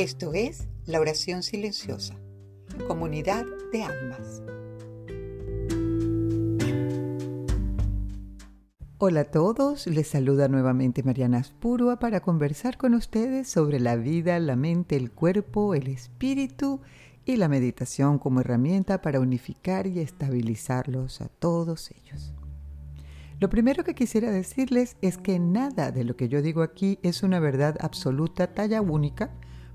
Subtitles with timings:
[0.00, 2.16] Esto es la oración silenciosa,
[2.88, 4.42] comunidad de almas.
[8.96, 14.40] Hola a todos, les saluda nuevamente Mariana Spurua para conversar con ustedes sobre la vida,
[14.40, 16.80] la mente, el cuerpo, el espíritu
[17.26, 22.32] y la meditación como herramienta para unificar y estabilizarlos a todos ellos.
[23.38, 27.22] Lo primero que quisiera decirles es que nada de lo que yo digo aquí es
[27.22, 29.30] una verdad absoluta, talla única,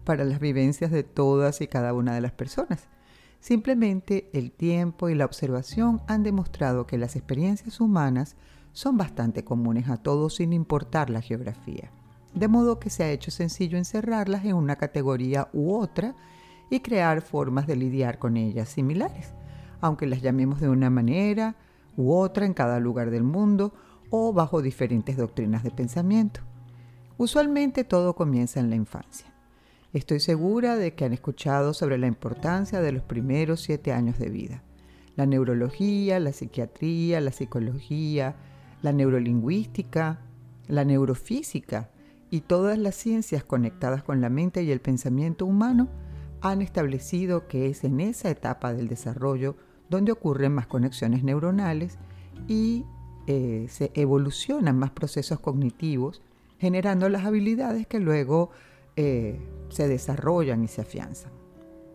[0.05, 2.88] para las vivencias de todas y cada una de las personas.
[3.41, 8.36] Simplemente el tiempo y la observación han demostrado que las experiencias humanas
[8.72, 11.91] son bastante comunes a todos sin importar la geografía.
[12.34, 16.16] De modo que se ha hecho sencillo encerrarlas en una categoría u otra
[16.70, 19.34] y crear formas de lidiar con ellas similares,
[19.80, 21.55] aunque las llamemos de una manera,
[21.98, 23.74] u otra en cada lugar del mundo
[24.10, 26.41] o bajo diferentes doctrinas de pensamiento.
[27.18, 29.35] Usualmente todo comienza en la infancia.
[29.96, 34.27] Estoy segura de que han escuchado sobre la importancia de los primeros siete años de
[34.27, 34.62] vida.
[35.15, 38.35] La neurología, la psiquiatría, la psicología,
[38.82, 40.20] la neurolingüística,
[40.68, 41.91] la neurofísica
[42.29, 45.88] y todas las ciencias conectadas con la mente y el pensamiento humano
[46.41, 49.55] han establecido que es en esa etapa del desarrollo
[49.90, 51.98] donde ocurren más conexiones neuronales
[52.49, 52.84] y
[53.27, 56.21] eh, se evolucionan más procesos cognitivos,
[56.60, 58.51] generando las habilidades que luego
[58.96, 61.32] eh, se desarrollan y se afianzan.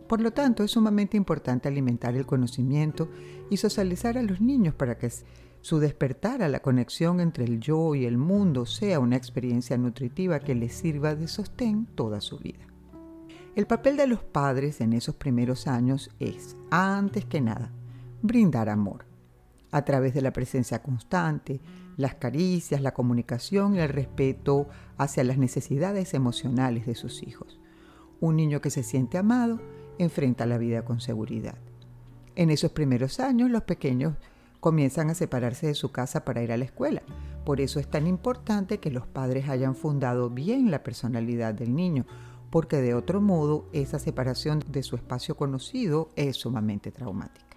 [0.09, 3.09] Por lo tanto, es sumamente importante alimentar el conocimiento
[3.48, 5.09] y socializar a los niños para que
[5.61, 10.41] su despertar a la conexión entre el yo y el mundo sea una experiencia nutritiva
[10.41, 12.67] que les sirva de sostén toda su vida.
[13.55, 17.73] El papel de los padres en esos primeros años es, antes que nada,
[18.23, 19.05] brindar amor,
[19.73, 21.61] a través de la presencia constante,
[21.97, 27.61] las caricias, la comunicación y el respeto hacia las necesidades emocionales de sus hijos.
[28.21, 29.61] Un niño que se siente amado
[29.99, 31.59] enfrenta la vida con seguridad.
[32.37, 34.15] En esos primeros años los pequeños
[34.61, 37.03] comienzan a separarse de su casa para ir a la escuela.
[37.44, 42.06] Por eso es tan importante que los padres hayan fundado bien la personalidad del niño,
[42.50, 47.50] porque de otro modo esa separación de su espacio conocido es sumamente traumática.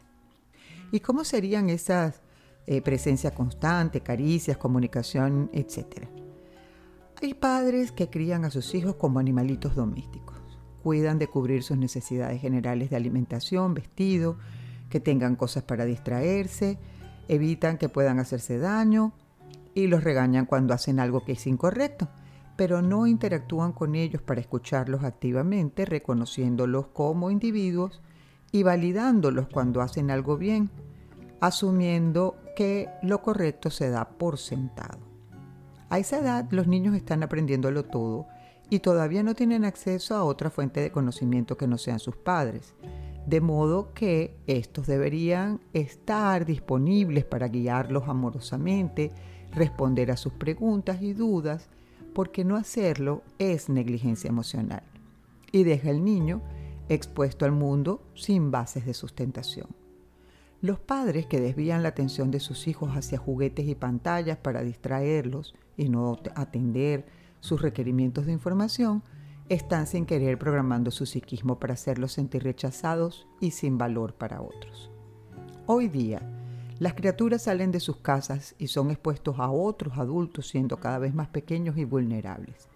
[0.93, 2.21] ¿Y cómo serían esas
[2.67, 6.07] eh, presencia constante, caricias, comunicación, etcétera?
[7.19, 10.37] Hay padres que crían a sus hijos como animalitos domésticos.
[10.83, 14.37] Cuidan de cubrir sus necesidades generales de alimentación, vestido,
[14.91, 16.77] que tengan cosas para distraerse,
[17.27, 19.13] evitan que puedan hacerse daño
[19.73, 22.07] y los regañan cuando hacen algo que es incorrecto,
[22.55, 28.03] pero no interactúan con ellos para escucharlos activamente, reconociéndolos como individuos
[28.53, 30.69] y validándolos cuando hacen algo bien,
[31.41, 34.99] asumiendo que lo correcto se da por sentado.
[35.89, 38.27] A esa edad los niños están aprendiéndolo todo
[38.69, 42.75] y todavía no tienen acceso a otra fuente de conocimiento que no sean sus padres,
[43.25, 49.11] de modo que estos deberían estar disponibles para guiarlos amorosamente,
[49.51, 51.69] responder a sus preguntas y dudas,
[52.13, 54.83] porque no hacerlo es negligencia emocional
[55.51, 56.41] y deja al niño
[56.89, 59.67] expuesto al mundo sin bases de sustentación.
[60.61, 65.53] Los padres que desvían la atención de sus hijos hacia juguetes y pantallas para distraerlos
[65.75, 67.05] y no atender
[67.41, 69.03] sus requerimientos de información,
[69.49, 74.89] están sin querer programando su psiquismo para hacerlos sentir rechazados y sin valor para otros.
[75.65, 76.21] Hoy día,
[76.79, 81.13] las criaturas salen de sus casas y son expuestos a otros adultos siendo cada vez
[81.13, 82.69] más pequeños y vulnerables.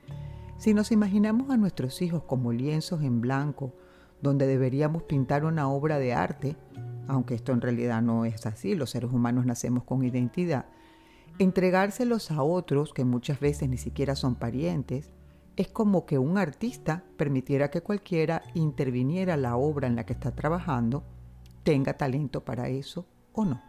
[0.58, 3.74] Si nos imaginamos a nuestros hijos como lienzos en blanco
[4.22, 6.56] donde deberíamos pintar una obra de arte,
[7.08, 10.66] aunque esto en realidad no es así, los seres humanos nacemos con identidad,
[11.40, 15.12] entregárselos a otros que muchas veces ni siquiera son parientes,
[15.56, 20.32] es como que un artista permitiera que cualquiera interviniera la obra en la que está
[20.32, 21.04] trabajando,
[21.64, 23.62] tenga talento para eso o no.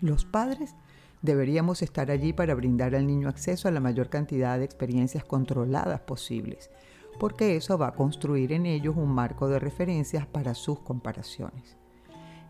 [0.00, 0.74] Los padres
[1.22, 6.00] deberíamos estar allí para brindar al niño acceso a la mayor cantidad de experiencias controladas
[6.00, 6.70] posibles,
[7.18, 11.76] porque eso va a construir en ellos un marco de referencias para sus comparaciones.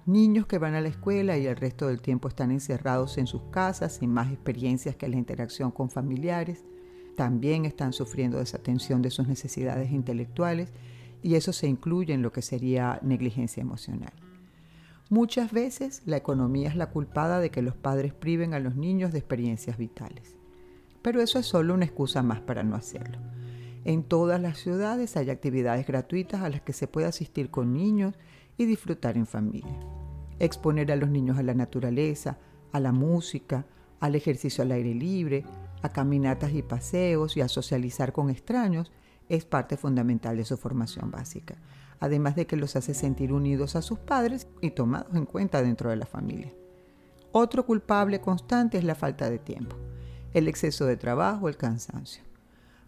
[0.07, 3.43] Niños que van a la escuela y el resto del tiempo están encerrados en sus
[3.51, 6.65] casas sin más experiencias que la interacción con familiares,
[7.17, 10.73] también están sufriendo desatención de sus necesidades intelectuales
[11.23, 14.13] y eso se incluye en lo que sería negligencia emocional.
[15.09, 19.13] Muchas veces la economía es la culpada de que los padres priven a los niños
[19.13, 20.35] de experiencias vitales,
[21.03, 23.19] pero eso es solo una excusa más para no hacerlo.
[23.85, 28.15] En todas las ciudades hay actividades gratuitas a las que se puede asistir con niños
[28.57, 29.79] y disfrutar en familia.
[30.39, 32.39] Exponer a los niños a la naturaleza,
[32.73, 33.67] a la música,
[34.01, 35.45] al ejercicio al aire libre,
[35.83, 38.91] a caminatas y paseos y a socializar con extraños
[39.29, 41.57] es parte fundamental de su formación básica,
[42.01, 45.91] además de que los hace sentir unidos a sus padres y tomados en cuenta dentro
[45.91, 46.53] de la familia.
[47.33, 49.77] Otro culpable constante es la falta de tiempo,
[50.33, 52.34] el exceso de trabajo, el cansancio.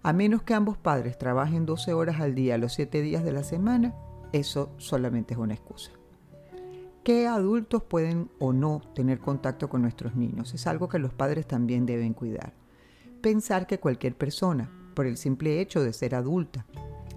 [0.06, 3.42] A menos que ambos padres trabajen 12 horas al día los 7 días de la
[3.42, 3.92] semana,
[4.30, 5.90] eso solamente es una excusa.
[7.02, 10.54] ¿Qué adultos pueden o no tener contacto con nuestros niños?
[10.54, 12.52] Es algo que los padres también deben cuidar.
[13.20, 16.66] Pensar que cualquier persona, por el simple hecho de ser adulta,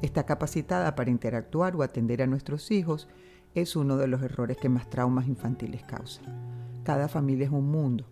[0.02, 3.08] está capacitada para interactuar o atender a nuestros hijos
[3.54, 6.26] es uno de los errores que más traumas infantiles causan.
[6.84, 8.08] Cada familia es un mundo.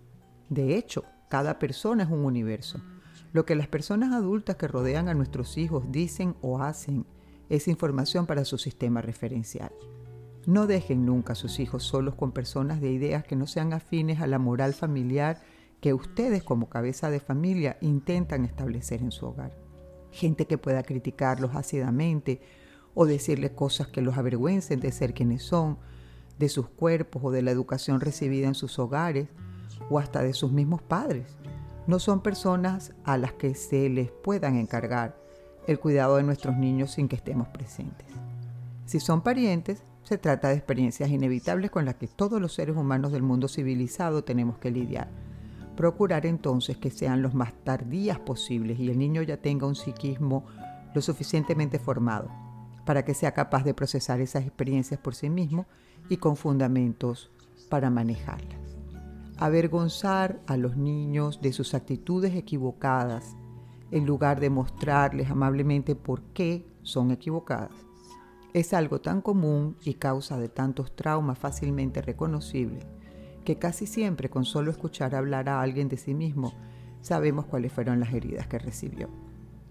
[0.50, 2.79] De hecho, cada persona es un universo.
[3.33, 7.06] Lo que las personas adultas que rodean a nuestros hijos dicen o hacen
[7.50, 9.71] es información para su sistema referencial.
[10.45, 14.21] No dejen nunca a sus hijos solos con personas de ideas que no sean afines
[14.21, 15.41] a la moral familiar
[15.81, 19.57] que ustedes como cabeza de familia intentan establecer en su hogar.
[20.12, 22.41] Gente que pueda criticarlos ácidamente
[22.95, 25.77] o decirles cosas que los avergüencen de ser quienes son,
[26.39, 29.27] de sus cuerpos o de la educación recibida en sus hogares
[29.89, 31.35] o hasta de sus mismos padres.
[31.88, 35.18] No son personas a las que se les puedan encargar
[35.68, 38.07] el cuidado de nuestros niños sin que estemos presentes.
[38.86, 43.13] Si son parientes, se trata de experiencias inevitables con las que todos los seres humanos
[43.13, 45.10] del mundo civilizado tenemos que lidiar.
[45.78, 50.45] Procurar entonces que sean los más tardías posibles y el niño ya tenga un psiquismo
[50.94, 52.30] lo suficientemente formado
[52.86, 55.66] para que sea capaz de procesar esas experiencias por sí mismo
[56.10, 57.31] y con fundamentos
[57.69, 58.76] para manejarlas.
[59.39, 63.36] Avergonzar a los niños de sus actitudes equivocadas
[63.92, 67.86] en lugar de mostrarles amablemente por qué son equivocadas.
[68.54, 72.86] Es algo tan común y causa de tantos traumas fácilmente reconocibles
[73.48, 76.54] que casi siempre con solo escuchar hablar a alguien de sí mismo
[77.00, 79.07] sabemos cuáles fueron las heridas que recibió.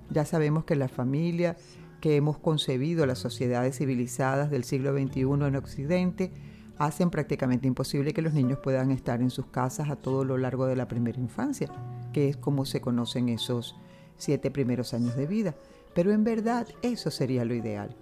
[0.08, 1.56] Ya sabemos que la familia
[2.00, 6.32] que hemos concebido las sociedades civilizadas del siglo XXI en Occidente
[6.78, 10.67] hacen prácticamente imposible que los niños puedan estar en sus casas a todo lo largo
[10.67, 11.70] de la primera infancia,
[12.12, 13.76] que es como se conocen esos
[14.17, 15.55] siete primeros años de vida,
[15.94, 17.96] pero en verdad eso sería lo ideal.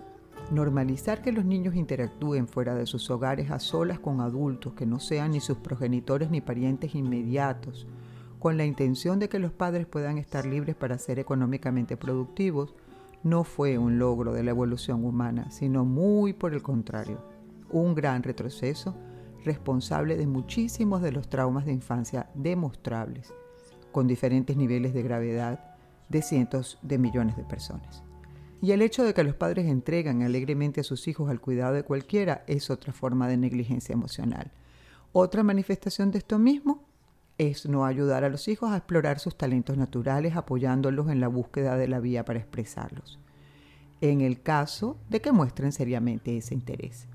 [0.50, 5.00] Normalizar que los niños interactúen fuera de sus hogares a solas con adultos que no
[5.00, 7.86] sean ni sus progenitores ni parientes inmediatos,
[8.38, 12.74] con la intención de que los padres puedan estar libres para ser económicamente productivos,
[13.22, 17.22] no fue un logro de la evolución humana, sino muy por el contrario,
[17.70, 18.94] un gran retroceso
[19.44, 23.32] responsable de muchísimos de los traumas de infancia demostrables,
[23.92, 25.76] con diferentes niveles de gravedad
[26.08, 28.02] de cientos de millones de personas.
[28.60, 31.82] Y el hecho de que los padres entregan alegremente a sus hijos al cuidado de
[31.82, 34.52] cualquiera es otra forma de negligencia emocional.
[35.12, 36.82] Otra manifestación de esto mismo
[37.36, 41.76] es no ayudar a los hijos a explorar sus talentos naturales apoyándolos en la búsqueda
[41.76, 43.18] de la vía para expresarlos,
[44.00, 47.08] en el caso de que muestren seriamente ese interés.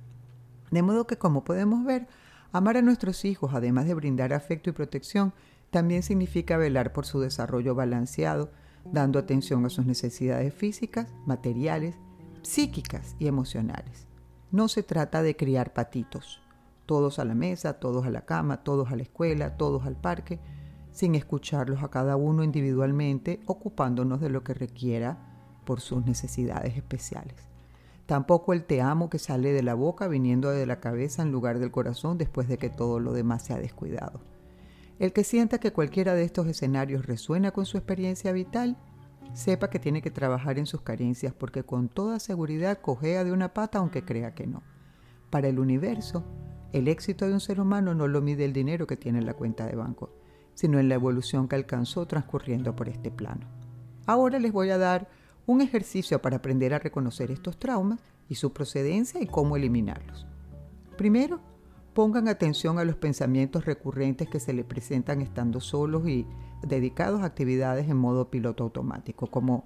[0.71, 2.07] De modo que, como podemos ver,
[2.51, 5.33] amar a nuestros hijos, además de brindar afecto y protección,
[5.71, 8.51] también significa velar por su desarrollo balanceado,
[8.85, 11.95] dando atención a sus necesidades físicas, materiales,
[12.41, 14.07] psíquicas y emocionales.
[14.51, 16.41] No se trata de criar patitos,
[16.85, 20.39] todos a la mesa, todos a la cama, todos a la escuela, todos al parque,
[20.91, 25.19] sin escucharlos a cada uno individualmente, ocupándonos de lo que requiera
[25.65, 27.35] por sus necesidades especiales.
[28.09, 31.59] Tampoco el te amo que sale de la boca viniendo de la cabeza en lugar
[31.59, 34.19] del corazón después de que todo lo demás se ha descuidado.
[34.97, 38.77] El que sienta que cualquiera de estos escenarios resuena con su experiencia vital,
[39.33, 43.53] sepa que tiene que trabajar en sus carencias porque con toda seguridad cojea de una
[43.53, 44.63] pata aunque crea que no.
[45.29, 46.23] Para el universo,
[46.73, 49.35] el éxito de un ser humano no lo mide el dinero que tiene en la
[49.35, 50.09] cuenta de banco,
[50.55, 53.45] sino en la evolución que alcanzó transcurriendo por este plano.
[54.07, 55.07] Ahora les voy a dar
[55.49, 60.27] un ejercicio para aprender a reconocer estos traumas y su procedencia y cómo eliminarlos.
[60.97, 61.41] Primero,
[61.93, 66.25] Pongan atención a los pensamientos recurrentes que se les presentan estando solos y
[66.61, 69.65] dedicados a actividades en modo piloto automático, como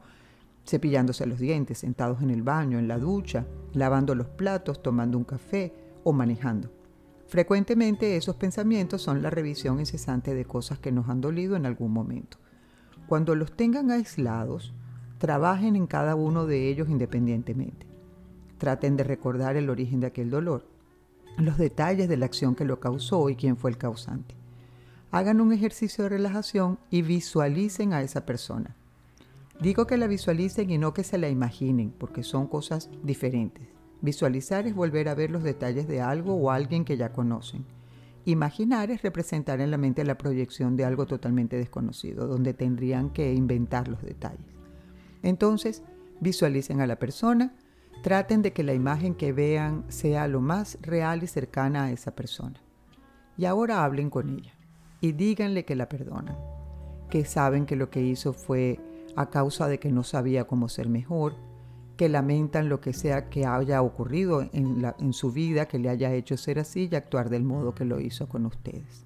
[0.65, 5.25] cepillándose los dientes, sentados en el baño, en la ducha, lavando los platos, tomando un
[5.25, 6.71] café o manejando.
[7.27, 11.91] Frecuentemente esos pensamientos son la revisión incesante de cosas que nos han dolido en algún
[11.91, 12.37] momento.
[13.05, 14.73] Cuando los tengan aislados,
[15.23, 17.87] trabajen en cada uno de ellos independientemente.
[18.57, 20.65] Traten de recordar el origen de aquel dolor
[21.37, 24.35] los detalles de la acción que lo causó y quién fue el causante.
[25.11, 28.75] Hagan un ejercicio de relajación y visualicen a esa persona.
[29.61, 33.65] Digo que la visualicen y no que se la imaginen, porque son cosas diferentes.
[34.01, 37.63] Visualizar es volver a ver los detalles de algo o alguien que ya conocen.
[38.25, 43.33] Imaginar es representar en la mente la proyección de algo totalmente desconocido, donde tendrían que
[43.33, 44.62] inventar los detalles.
[45.23, 45.81] Entonces,
[46.23, 47.53] Visualicen a la persona,
[48.01, 52.15] traten de que la imagen que vean sea lo más real y cercana a esa
[52.15, 52.61] persona.
[53.37, 54.53] Y ahora hablen con ella
[55.01, 56.37] y díganle que la perdonan,
[57.09, 58.79] que saben que lo que hizo fue
[59.17, 61.35] a causa de que no sabía cómo ser mejor,
[61.97, 66.37] que lamentan lo que sea que haya ocurrido en, su vida que le haya hecho
[66.37, 69.05] ser así y actuar del modo que lo hizo con ustedes.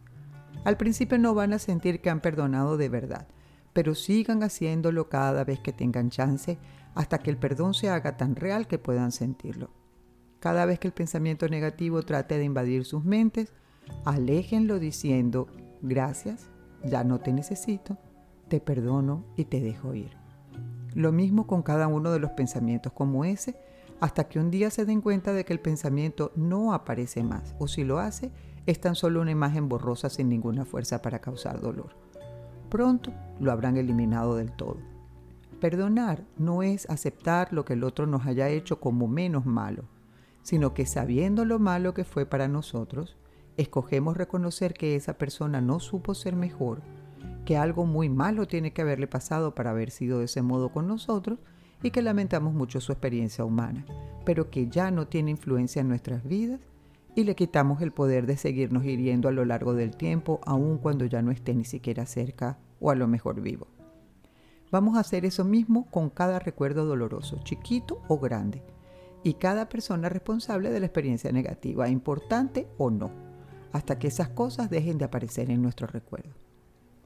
[0.65, 3.27] Al principio no van a sentir que han perdonado de verdad,
[3.77, 6.57] pero sigan haciéndolo cada vez que tengan chance
[6.96, 9.69] hasta que el perdón se haga tan real que puedan sentirlo.
[10.39, 13.53] Cada vez que el pensamiento negativo trate de invadir sus mentes,
[14.03, 15.46] aléjenlo diciendo,
[15.84, 16.50] gracias,
[16.84, 18.00] ya no te necesito,
[18.48, 20.17] te perdono y te dejo ir.
[20.96, 23.60] Lo mismo con cada uno de los pensamientos como ese,
[24.00, 27.67] hasta que un día se den cuenta de que el pensamiento no aparece más, o
[27.67, 28.31] si lo hace,
[28.65, 32.06] es tan solo una imagen borrosa sin ninguna fuerza para causar dolor.
[32.69, 34.77] Pronto lo habrán eliminado del todo.
[35.59, 39.86] Perdonar no es aceptar lo que el otro nos haya hecho como menos malo,
[40.43, 43.17] sino que sabiendo lo malo que fue para nosotros,
[43.57, 46.81] escogemos reconocer que esa persona no supo ser mejor
[47.47, 50.86] que algo muy malo tiene que haberle pasado para haber sido de ese modo con
[50.86, 51.39] nosotros
[51.81, 53.86] y que lamentamos mucho su experiencia humana,
[54.25, 56.59] pero que ya no tiene influencia en nuestras vidas
[57.17, 61.03] y le quitamos el poder de seguirnos hiriendo a lo largo del tiempo, aun cuando
[61.05, 63.65] ya no esté ni siquiera cerca o a lo mejor vivo.
[64.69, 68.62] Vamos a hacer eso mismo con cada recuerdo doloroso, chiquito o grande,
[69.24, 73.09] y cada persona responsable de la experiencia negativa, importante o no,
[73.71, 76.36] hasta que esas cosas dejen de aparecer en nuestro recuerdo.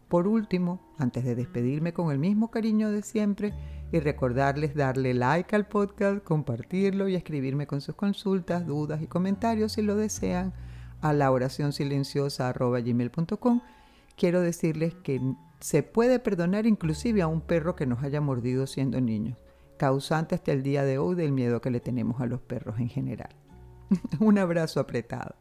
[0.10, 3.53] Por último, antes de despedirme con el mismo cariño de siempre
[3.92, 9.74] y recordarles darle like al podcast, compartirlo y escribirme con sus consultas, dudas y comentarios
[9.74, 10.54] si lo desean
[11.02, 13.62] a la oración silenciosa.gmail.com,
[14.16, 15.20] quiero decirles que
[15.60, 19.38] se puede perdonar inclusive a un perro que nos haya mordido siendo niños,
[19.78, 22.90] causante hasta el día de hoy del miedo que le tenemos a los perros en
[22.90, 23.36] general.
[24.20, 25.36] un abrazo apretado.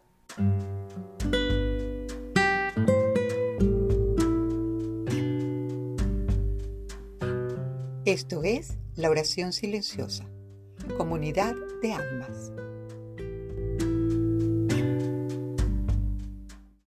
[8.11, 10.29] Esto es la oración silenciosa,
[10.99, 12.51] comunidad de almas.